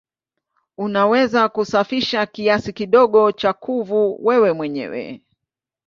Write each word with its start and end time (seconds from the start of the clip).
Unaweza 0.77 1.49
kusafisha 1.49 2.25
kiasi 2.25 2.73
kidogo 2.73 3.31
cha 3.31 3.53
kuvu 3.53 4.25
wewe 4.27 4.53
mwenyewe. 4.53 5.21